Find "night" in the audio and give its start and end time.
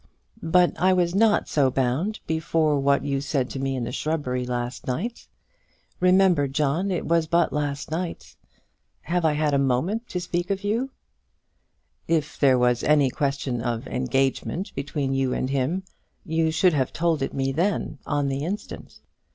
4.87-5.27, 7.91-8.35